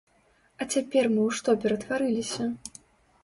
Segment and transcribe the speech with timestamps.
[0.63, 2.47] А цяпер мы ў што ператварыліся?